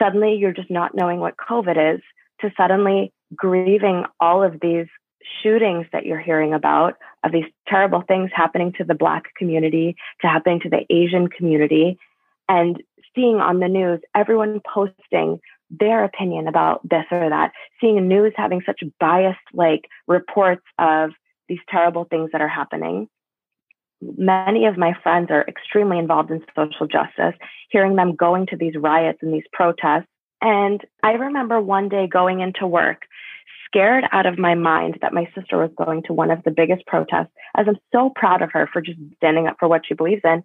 [0.00, 2.00] Suddenly you're just not knowing what COVID is
[2.40, 4.86] to suddenly grieving all of these
[5.42, 10.26] shootings that you're hearing about of these terrible things happening to the black community, to
[10.26, 11.98] happening to the Asian community
[12.48, 12.82] and
[13.14, 15.40] seeing on the news everyone posting
[15.70, 21.10] their opinion about this or that, seeing news having such biased like reports of
[21.48, 23.08] these terrible things that are happening.
[24.00, 27.38] Many of my friends are extremely involved in social justice,
[27.70, 30.08] hearing them going to these riots and these protests.
[30.42, 33.02] And I remember one day going into work,
[33.66, 36.84] scared out of my mind that my sister was going to one of the biggest
[36.86, 40.22] protests, as I'm so proud of her for just standing up for what she believes
[40.24, 40.42] in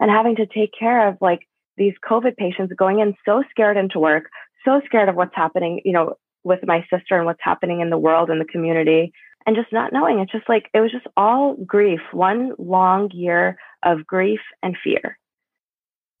[0.00, 4.00] and having to take care of like these COVID patients going in so scared into
[4.00, 4.30] work,
[4.64, 7.98] so scared of what's happening, you know, with my sister and what's happening in the
[7.98, 9.12] world and the community
[9.46, 10.20] and just not knowing.
[10.20, 15.18] It's just like, it was just all grief, one long year of grief and fear.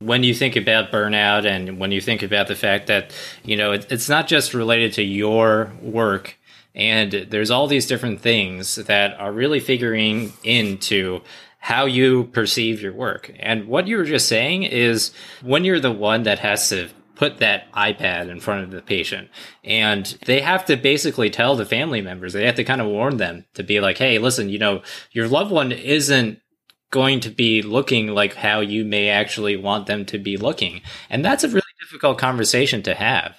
[0.00, 3.72] When you think about burnout and when you think about the fact that, you know,
[3.72, 6.38] it, it's not just related to your work
[6.72, 11.20] and there's all these different things that are really figuring into
[11.58, 13.32] how you perceive your work.
[13.40, 17.38] And what you were just saying is when you're the one that has to put
[17.38, 19.28] that iPad in front of the patient.
[19.64, 23.16] And they have to basically tell the family members, they have to kind of warn
[23.16, 26.40] them to be like, hey, listen, you know, your loved one isn't
[26.90, 30.80] going to be looking like how you may actually want them to be looking.
[31.10, 33.36] And that's a really difficult conversation to have.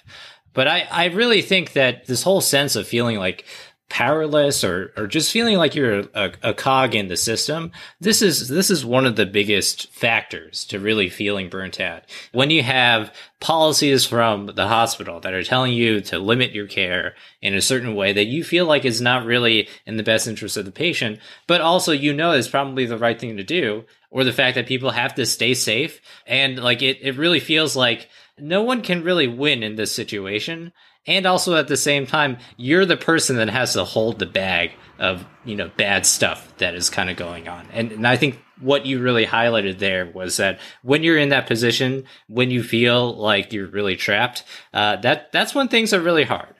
[0.53, 3.45] But I, I really think that this whole sense of feeling like
[3.89, 8.47] powerless or or just feeling like you're a, a, cog in the system this is
[8.47, 12.03] this is one of the biggest factors to really feeling burnt out.
[12.31, 17.15] When you have policies from the hospital that are telling you to limit your care
[17.41, 20.57] in a certain way that you feel like is not really in the best interest
[20.57, 24.23] of the patient but also you know it's probably the right thing to do or
[24.23, 26.01] the fact that people have to stay safe.
[26.25, 30.71] And like it, it really feels like no one can really win in this situation
[31.07, 34.71] and also at the same time you're the person that has to hold the bag
[34.97, 37.67] of you know bad stuff that is kind of going on.
[37.71, 41.47] And, and i think what you really highlighted there was that when you're in that
[41.47, 46.25] position when you feel like you're really trapped uh, that that's when things are really
[46.25, 46.53] hard.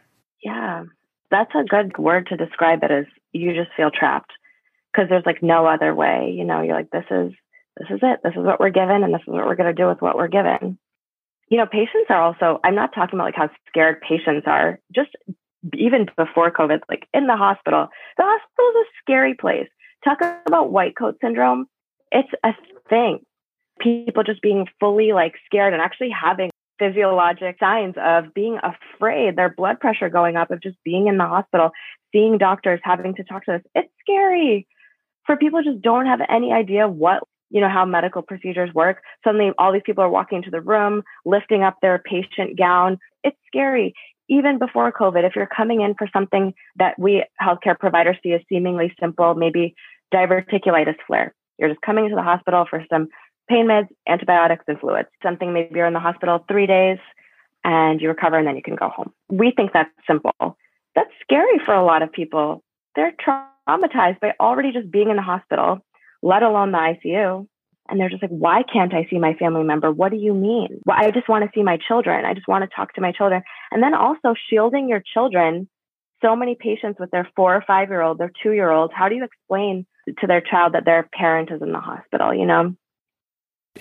[0.44, 0.84] Yeah.
[1.32, 4.32] That's a good word to describe it as you just feel trapped.
[4.92, 7.34] Because there's like no other way you know you're like this is
[7.78, 8.20] this is it.
[8.24, 10.16] This is what we're given and this is what we're going to do with what
[10.16, 10.78] we're given
[11.50, 15.10] you know, patients are also, I'm not talking about like how scared patients are, just
[15.74, 17.88] even before COVID, like in the hospital.
[18.18, 19.68] The hospital is a scary place.
[20.04, 21.66] Talk about white coat syndrome.
[22.12, 22.54] It's a
[22.90, 23.20] thing.
[23.80, 29.50] People just being fully like scared and actually having physiologic signs of being afraid, their
[29.50, 31.72] blood pressure going up, of just being in the hospital,
[32.14, 33.62] seeing doctors, having to talk to us.
[33.76, 34.68] It's scary
[35.26, 39.02] for people just don't have any idea what you know, how medical procedures work.
[39.24, 42.98] Suddenly all these people are walking into the room, lifting up their patient gown.
[43.24, 43.94] It's scary.
[44.30, 48.42] Even before COVID, if you're coming in for something that we healthcare providers see as
[48.48, 49.74] seemingly simple, maybe
[50.14, 53.08] diverticulitis flare, you're just coming into the hospital for some
[53.50, 55.10] pain meds, antibiotics, and fluids.
[55.24, 57.00] Something maybe you're in the hospital three days
[57.64, 59.12] and you recover and then you can go home.
[59.30, 60.58] We think that's simple.
[60.96, 62.64] That's scary for a lot of people.
[62.96, 65.80] They're traumatized by already just being in the hospital
[66.22, 67.48] let alone the ICU.
[67.90, 69.92] And they're just like, why can't I see my family member?
[69.92, 70.80] What do you mean?
[70.86, 72.24] Well, I just want to see my children.
[72.24, 73.42] I just want to talk to my children.
[73.72, 75.68] And then also shielding your children.
[76.22, 79.10] So many patients with their four or five year old, their two year olds, how
[79.10, 79.88] do you explain
[80.20, 82.76] to their child that their parent is in the hospital, you know?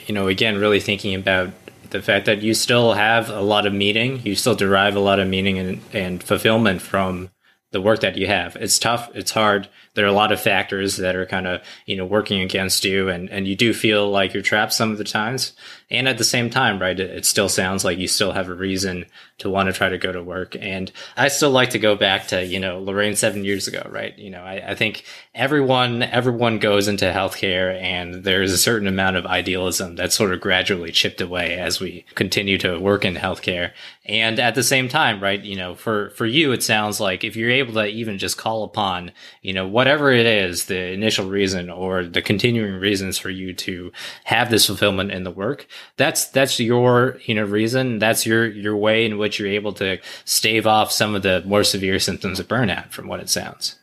[0.06, 1.50] You know, again, really thinking about
[1.90, 5.18] the fact that you still have a lot of meaning, you still derive a lot
[5.18, 7.30] of meaning and, and fulfillment from
[7.70, 8.56] the work that you have.
[8.56, 9.10] It's tough.
[9.14, 9.68] It's hard.
[9.94, 13.08] There are a lot of factors that are kind of, you know, working against you
[13.08, 15.52] and, and you do feel like you're trapped some of the times.
[15.90, 18.54] And at the same time, right, it, it, still sounds like you still have a
[18.54, 19.06] reason
[19.38, 20.54] to want to try to go to work.
[20.60, 24.16] And I still like to go back to, you know, Lorraine seven years ago, right?
[24.18, 29.16] You know, I, I think everyone, everyone goes into healthcare and there's a certain amount
[29.16, 33.72] of idealism that's sort of gradually chipped away as we continue to work in healthcare.
[34.04, 37.36] And at the same time, right, you know, for, for you, it sounds like if
[37.36, 41.70] you're able to even just call upon, you know, whatever it is, the initial reason
[41.70, 43.92] or the continuing reasons for you to
[44.24, 47.98] have this fulfillment in the work, that's that's your you know reason.
[47.98, 51.64] That's your your way in which you're able to stave off some of the more
[51.64, 53.76] severe symptoms of burnout, from what it sounds.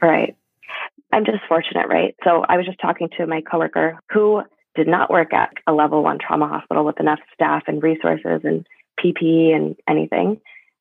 [0.00, 0.36] Right.
[1.12, 2.16] I'm just fortunate, right?
[2.24, 4.42] So I was just talking to my coworker who
[4.74, 8.66] did not work at a level one trauma hospital with enough staff and resources and
[8.98, 10.40] PPE and anything.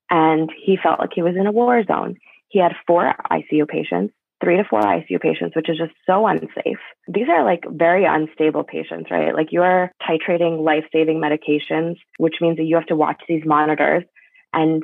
[0.10, 2.17] And he felt like he was in a war zone.
[2.47, 6.80] He had four ICU patients three to four ICU patients, which is just so unsafe.
[7.08, 9.34] These are like very unstable patients, right?
[9.34, 13.43] Like you are titrating life saving medications, which means that you have to watch these
[13.45, 14.04] monitors.
[14.54, 14.84] And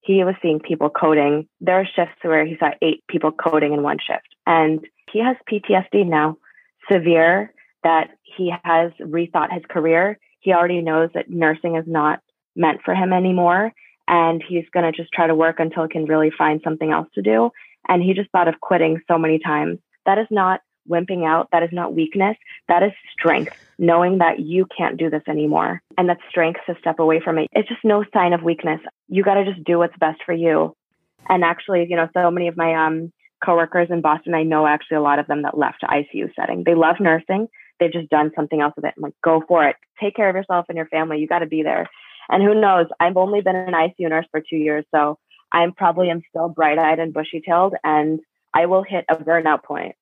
[0.00, 1.48] he was seeing people coding.
[1.60, 4.28] There are shifts where he saw eight people coding in one shift.
[4.46, 6.36] And he has PTSD now,
[6.90, 7.52] severe,
[7.82, 10.18] that he has rethought his career.
[10.40, 12.20] He already knows that nursing is not
[12.54, 13.72] meant for him anymore.
[14.06, 17.08] And he's going to just try to work until he can really find something else
[17.14, 17.50] to do.
[17.88, 19.78] And he just thought of quitting so many times.
[20.06, 21.48] That is not wimping out.
[21.52, 22.36] That is not weakness.
[22.68, 25.82] That is strength, knowing that you can't do this anymore.
[25.96, 27.48] And that strength to step away from it.
[27.52, 28.80] It's just no sign of weakness.
[29.08, 30.74] You got to just do what's best for you.
[31.28, 33.12] And actually, you know, so many of my um,
[33.44, 36.64] coworkers in Boston, I know actually a lot of them that left ICU setting.
[36.64, 37.48] They love nursing.
[37.80, 38.94] They've just done something else with it.
[38.96, 39.76] I'm like, go for it.
[40.00, 41.18] Take care of yourself and your family.
[41.18, 41.88] You got to be there.
[42.28, 42.86] And who knows?
[43.00, 44.84] I've only been an ICU nurse for two years.
[44.94, 45.18] So
[45.54, 48.20] I'm probably am still bright eyed and bushy tailed, and
[48.52, 49.94] I will hit a burnout point.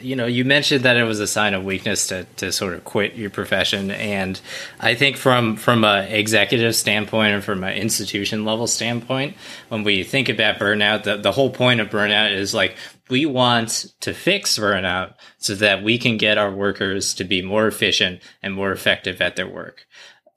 [0.00, 2.84] You know, you mentioned that it was a sign of weakness to, to sort of
[2.84, 4.40] quit your profession, and
[4.80, 9.36] I think from from a executive standpoint and from an institution level standpoint,
[9.68, 12.76] when we think about burnout, the, the whole point of burnout is like
[13.08, 17.66] we want to fix burnout so that we can get our workers to be more
[17.66, 19.86] efficient and more effective at their work.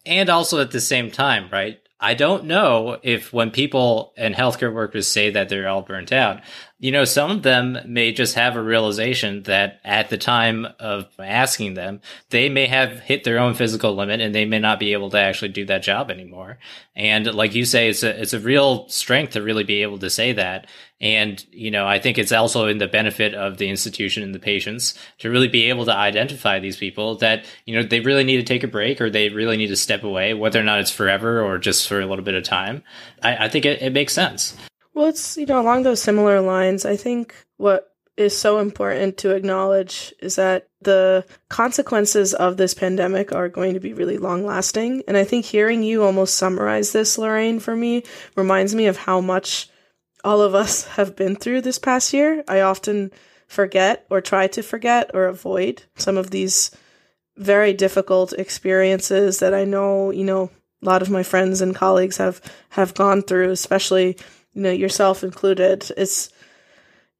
[0.05, 1.79] And also at the same time, right?
[1.99, 6.41] I don't know if when people and healthcare workers say that they're all burnt out,
[6.77, 11.07] you know, some of them may just have a realization that at the time of
[11.17, 14.91] asking them, they may have hit their own physical limit and they may not be
[14.91, 16.57] able to actually do that job anymore.
[16.93, 20.09] And like you say, it's a, it's a real strength to really be able to
[20.09, 20.67] say that.
[20.99, 24.39] And, you know, I think it's also in the benefit of the institution and the
[24.39, 28.37] patients to really be able to identify these people that, you know, they really need
[28.37, 30.91] to take a break or they really need to step away, whether or not it's
[30.91, 32.83] forever or just for a little bit of time.
[33.23, 34.57] I, I think it, it makes sense.
[34.95, 39.35] Well, it's, you know, along those similar lines, I think what is so important to
[39.35, 45.03] acknowledge is that the consequences of this pandemic are going to be really long lasting.
[45.05, 48.03] And I think hearing you almost summarize this, Lorraine, for me
[48.37, 49.69] reminds me of how much
[50.23, 52.45] all of us have been through this past year.
[52.47, 53.11] I often
[53.47, 56.71] forget or try to forget or avoid some of these
[57.35, 60.49] very difficult experiences that I know, you know,
[60.81, 64.17] a lot of my friends and colleagues have have gone through, especially
[64.55, 66.29] you know, yourself included, it's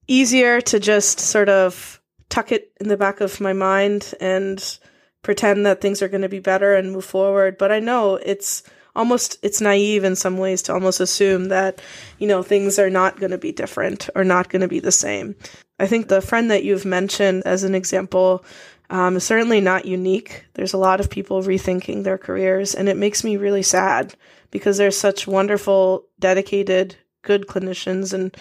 [0.08, 4.80] easier to just sort of tuck it in the back of my mind and
[5.22, 7.58] pretend that things are going to be better and move forward.
[7.58, 8.64] But I know it's
[8.96, 11.82] almost it's naive in some ways to almost assume that
[12.18, 14.92] you know things are not going to be different or not going to be the
[14.92, 15.36] same.
[15.80, 18.46] I think the friend that you've mentioned as an example
[18.90, 20.46] um, is certainly not unique.
[20.54, 24.16] There's a lot of people rethinking their careers, and it makes me really sad
[24.52, 26.96] because there's such wonderful, dedicated
[27.26, 28.36] good clinicians and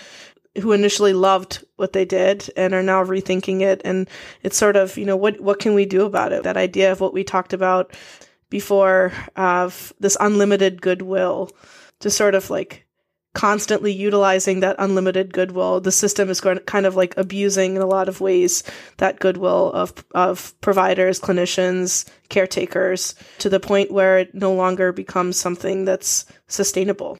[0.61, 3.83] who initially loved what they did and are now rethinking it.
[3.85, 4.09] And
[4.43, 6.45] it's sort of you know what what can we do about it?
[6.45, 7.93] That idea of what we talked about
[8.51, 11.51] before of this unlimited goodwill
[12.01, 12.87] to sort of like
[13.35, 15.81] constantly utilizing that unlimited goodwill.
[15.81, 18.63] The system is going kind of like abusing in a lot of ways
[18.99, 25.37] that goodwill of of providers clinicians caretakers to the point where it no longer becomes
[25.37, 27.19] something that's sustainable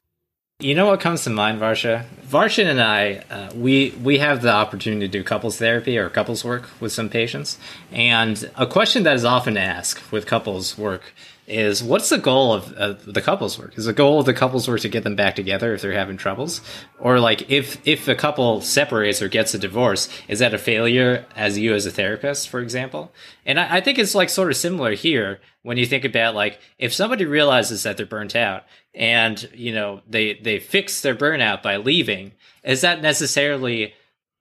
[0.65, 2.07] you know what comes to mind, Varsha?
[2.27, 6.43] Varsha and I, uh, we we have the opportunity to do couples therapy or couples
[6.43, 7.59] work with some patients,
[7.93, 11.13] and a question that is often asked with couples work
[11.47, 13.77] is, "What's the goal of, the couples work?
[13.77, 16.17] Is the goal of the couples work to get them back together if they're having
[16.17, 16.61] troubles,
[16.99, 21.27] or like if if a couple separates or gets a divorce, is that a failure
[21.37, 23.13] as you as a therapist, for example?"
[23.45, 26.61] And I, I think it's like sort of similar here when you think about like
[26.79, 28.63] if somebody realizes that they're burnt out
[28.95, 32.33] and you know they they fix their burnout by leaving
[32.63, 33.93] is that necessarily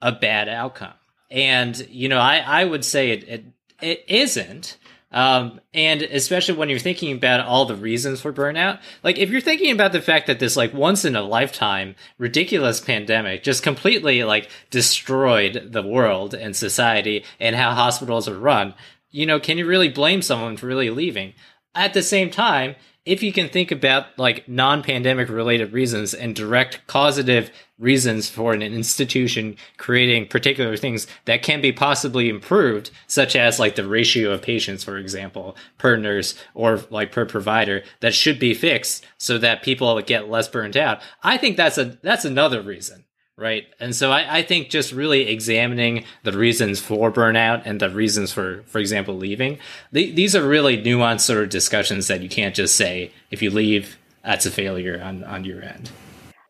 [0.01, 0.93] a bad outcome
[1.31, 3.45] and you know i i would say it it,
[3.81, 4.77] it isn't
[5.13, 9.41] Um, and especially when you're thinking about all the reasons for burnout, like if you're
[9.41, 14.23] thinking about the fact that this like once in a lifetime ridiculous pandemic just completely
[14.23, 18.73] like destroyed the world and society and how hospitals are run,
[19.11, 21.33] you know, can you really blame someone for really leaving?
[21.75, 26.87] At the same time, if you can think about like non-pandemic related reasons and direct
[26.87, 27.51] causative
[27.83, 33.75] reasons for an institution creating particular things that can be possibly improved such as like
[33.75, 38.53] the ratio of patients for example per nurse or like per provider that should be
[38.53, 41.01] fixed so that people get less burnt out.
[41.21, 43.03] I think that's a that's another reason
[43.35, 43.65] right?
[43.79, 48.31] And so I, I think just really examining the reasons for burnout and the reasons
[48.31, 49.57] for for example leaving
[49.91, 53.97] these are really nuanced sort of discussions that you can't just say if you leave
[54.23, 55.89] that's a failure on on your end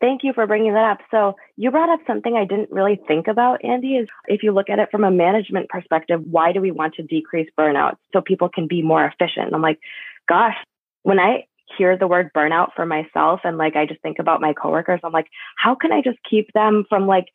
[0.04, 0.97] Thank you for bringing that up.
[1.12, 4.70] So, you brought up something I didn't really think about, Andy, is if you look
[4.70, 8.49] at it from a management perspective, why do we want to decrease burnout so people
[8.49, 9.54] can be more efficient?
[9.54, 9.80] I'm like,
[10.28, 10.56] gosh,
[11.04, 11.45] when I
[11.78, 15.14] hear the word burnout for myself and like I just think about my coworkers, I'm
[15.14, 15.28] like,
[15.58, 17.28] how can I just keep them from like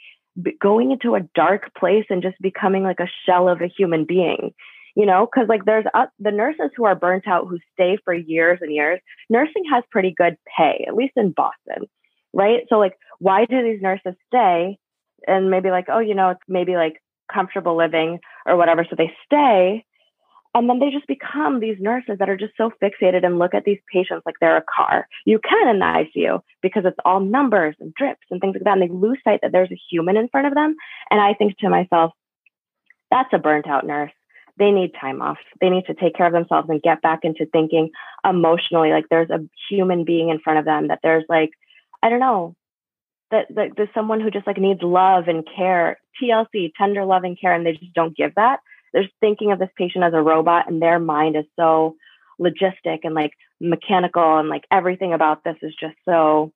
[0.60, 4.52] going into a dark place and just becoming like a shell of a human being?
[4.94, 8.12] You know, because like there's uh, the nurses who are burnt out who stay for
[8.12, 9.00] years and years.
[9.30, 11.88] Nursing has pretty good pay, at least in Boston
[12.32, 12.64] right?
[12.68, 14.78] So like, why do these nurses stay?
[15.26, 17.02] And maybe like, oh, you know, it's maybe like
[17.32, 18.86] comfortable living or whatever.
[18.88, 19.84] So they stay.
[20.54, 23.64] And then they just become these nurses that are just so fixated and look at
[23.64, 25.06] these patients like they're a car.
[25.26, 28.78] You can in the ICU because it's all numbers and drips and things like that.
[28.78, 30.74] And they lose sight that there's a human in front of them.
[31.10, 32.12] And I think to myself,
[33.10, 34.12] that's a burnt out nurse.
[34.58, 35.38] They need time off.
[35.60, 37.90] They need to take care of themselves and get back into thinking
[38.28, 41.50] emotionally like there's a human being in front of them, that there's like
[42.02, 42.54] I don't know,
[43.30, 47.38] that, that there's someone who just like needs love and care, TLC, tender love and
[47.38, 48.60] care, and they just don't give that.
[48.92, 51.96] They're thinking of this patient as a robot, and their mind is so
[52.40, 56.52] logistic and like mechanical, and like everything about this is just so.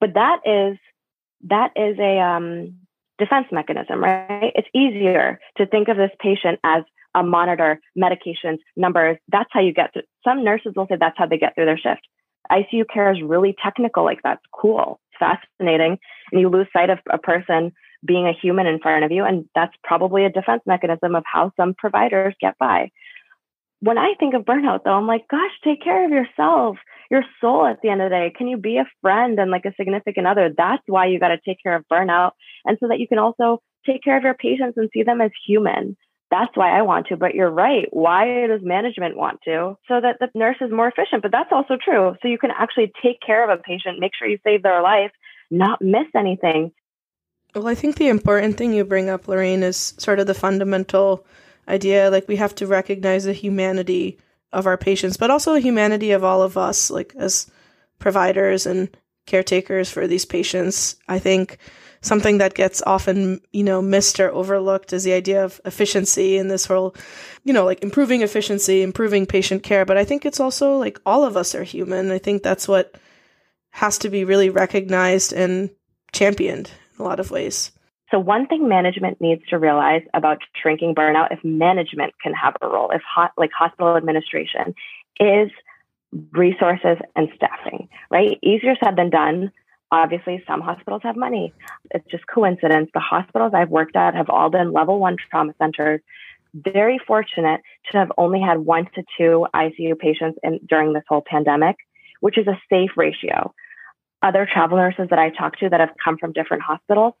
[0.00, 0.78] But that is
[1.48, 2.78] that is a um,
[3.18, 4.52] defense mechanism, right?
[4.54, 6.84] It's easier to think of this patient as
[7.14, 9.18] a monitor, medications, numbers.
[9.28, 10.02] That's how you get through.
[10.24, 12.06] Some nurses will say that's how they get through their shift.
[12.50, 15.98] ICU care is really technical, like that's cool, fascinating,
[16.32, 17.72] and you lose sight of a person
[18.06, 21.52] being a human in front of you, and that's probably a defense mechanism of how
[21.56, 22.90] some providers get by.
[23.80, 26.76] When I think of burnout, though, I'm like, gosh, take care of yourself,
[27.10, 28.32] your soul at the end of the day.
[28.36, 30.52] Can you be a friend and like a significant other?
[30.56, 32.32] That's why you got to take care of burnout,
[32.64, 35.30] and so that you can also take care of your patients and see them as
[35.46, 35.96] human
[36.30, 37.16] that's why I want to.
[37.16, 37.86] But you're right.
[37.90, 39.76] Why does management want to?
[39.88, 41.22] So that the nurse is more efficient.
[41.22, 42.16] But that's also true.
[42.22, 45.12] So you can actually take care of a patient, make sure you save their life,
[45.50, 46.72] not miss anything.
[47.54, 51.24] Well, I think the important thing you bring up, Lorraine, is sort of the fundamental
[51.68, 52.10] idea.
[52.10, 54.18] Like we have to recognize the humanity
[54.52, 57.50] of our patients, but also the humanity of all of us, like as
[57.98, 58.96] providers and
[59.26, 60.96] caretakers for these patients.
[61.08, 61.58] I think
[62.04, 66.50] something that gets often, you know, missed or overlooked is the idea of efficiency and
[66.50, 66.94] this whole,
[67.44, 69.84] you know, like improving efficiency, improving patient care.
[69.84, 72.10] But I think it's also like all of us are human.
[72.10, 72.96] I think that's what
[73.70, 75.70] has to be really recognized and
[76.12, 77.72] championed in a lot of ways.
[78.10, 82.68] So, one thing management needs to realize about shrinking burnout, if management can have a
[82.68, 84.74] role, if hot, like hospital administration,
[85.18, 85.50] is
[86.32, 88.38] resources and staffing, right?
[88.42, 89.50] Easier said than done.
[89.94, 91.52] Obviously, some hospitals have money.
[91.92, 92.90] It's just coincidence.
[92.92, 96.00] The hospitals I've worked at have all been level one trauma centers.
[96.52, 97.60] Very fortunate
[97.92, 101.76] to have only had one to two ICU patients in, during this whole pandemic,
[102.18, 103.54] which is a safe ratio.
[104.20, 107.14] Other travel nurses that I talked to that have come from different hospitals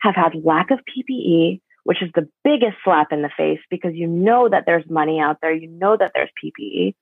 [0.00, 4.06] have had lack of PPE, which is the biggest slap in the face because you
[4.06, 6.94] know that there's money out there, you know that there's PPE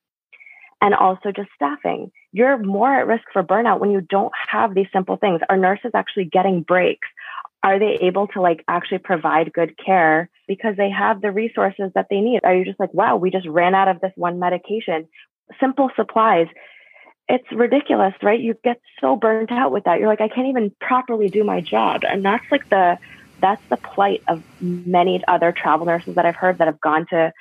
[0.82, 2.10] and also just staffing.
[2.32, 5.40] You're more at risk for burnout when you don't have these simple things.
[5.48, 7.06] Are nurses actually getting breaks?
[7.62, 12.08] Are they able to like actually provide good care because they have the resources that
[12.10, 12.40] they need?
[12.42, 15.08] Are you just like, wow, we just ran out of this one medication?
[15.60, 16.48] Simple supplies.
[17.28, 18.40] It's ridiculous, right?
[18.40, 20.00] You get so burnt out with that.
[20.00, 22.02] You're like, I can't even properly do my job.
[22.02, 22.98] And that's like the
[23.40, 27.32] that's the plight of many other travel nurses that I've heard that have gone to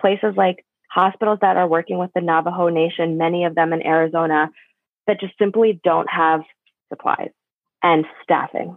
[0.00, 4.50] places like hospitals that are working with the Navajo Nation, many of them in Arizona,
[5.06, 6.40] that just simply don't have
[6.90, 7.30] supplies
[7.82, 8.76] and staffing.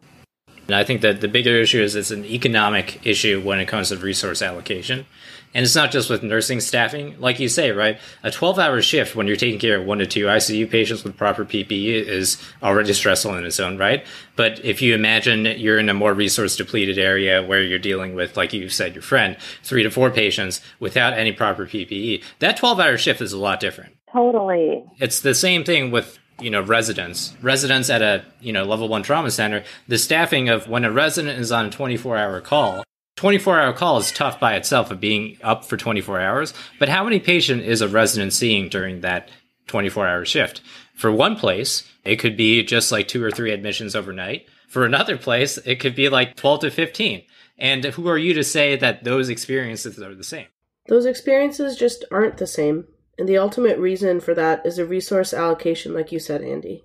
[0.72, 3.90] And I think that the bigger issue is it's an economic issue when it comes
[3.90, 5.06] to resource allocation.
[5.54, 7.20] And it's not just with nursing staffing.
[7.20, 8.00] Like you say, right?
[8.24, 11.18] A 12 hour shift when you're taking care of one to two ICU patients with
[11.18, 14.06] proper PPE is already stressful in its own right.
[14.38, 18.38] But if you imagine you're in a more resource depleted area where you're dealing with,
[18.38, 22.80] like you said, your friend, three to four patients without any proper PPE, that 12
[22.80, 23.98] hour shift is a lot different.
[24.14, 24.86] Totally.
[25.00, 29.04] It's the same thing with you know residents residents at a you know level one
[29.04, 32.84] trauma center the staffing of when a resident is on a 24 hour call
[33.22, 37.04] 24 hour call is tough by itself of being up for 24 hours, but how
[37.04, 39.30] many patient is a resident seeing during that
[39.68, 40.62] 24 hour shift?
[40.96, 44.48] For one place, it could be just like two or three admissions overnight.
[44.68, 47.24] For another place, it could be like 12 to 15.
[47.60, 50.48] And who are you to say that those experiences are the same?
[50.88, 52.88] Those experiences just aren't the same.
[53.22, 56.84] And the ultimate reason for that is a resource allocation, like you said, Andy.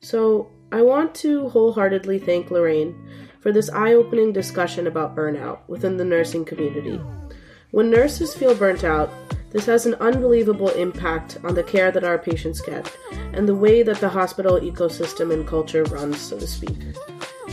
[0.00, 2.94] So, I want to wholeheartedly thank Lorraine
[3.40, 7.00] for this eye opening discussion about burnout within the nursing community.
[7.70, 9.10] When nurses feel burnt out,
[9.48, 12.94] this has an unbelievable impact on the care that our patients get
[13.32, 16.76] and the way that the hospital ecosystem and culture runs, so to speak.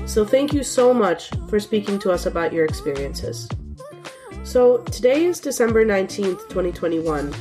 [0.06, 3.48] So, thank you so much for speaking to us about your experiences.
[4.44, 7.34] So, today is December 19th, 2021.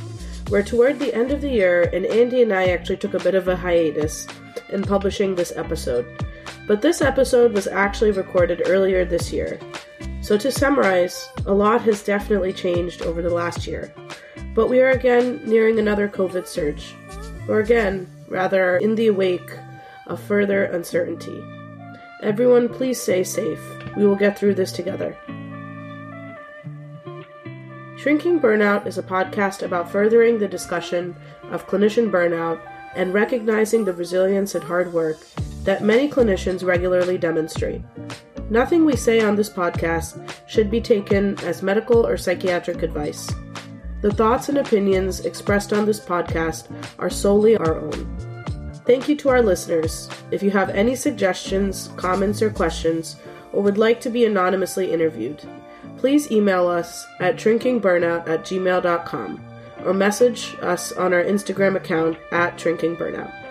[0.49, 3.35] We're toward the end of the year, and Andy and I actually took a bit
[3.35, 4.25] of a hiatus
[4.69, 6.05] in publishing this episode.
[6.67, 9.59] But this episode was actually recorded earlier this year.
[10.21, 13.93] So, to summarize, a lot has definitely changed over the last year.
[14.55, 16.95] But we are again nearing another COVID surge,
[17.49, 19.51] or again, rather, in the wake
[20.05, 21.43] of further uncertainty.
[22.23, 23.61] Everyone, please stay safe.
[23.97, 25.17] We will get through this together.
[28.07, 31.13] Shrinking Burnout is a podcast about furthering the discussion
[31.51, 32.61] of clinician burnout
[32.95, 35.17] and recognizing the resilience and hard work
[35.65, 37.81] that many clinicians regularly demonstrate.
[38.49, 43.29] Nothing we say on this podcast should be taken as medical or psychiatric advice.
[43.99, 48.71] The thoughts and opinions expressed on this podcast are solely our own.
[48.85, 50.09] Thank you to our listeners.
[50.31, 53.17] If you have any suggestions, comments, or questions,
[53.51, 55.43] or would like to be anonymously interviewed,
[55.97, 59.43] please email us at shrinkingburnout at gmail.com
[59.85, 63.46] or message us on our Instagram account at shrinkingburnout.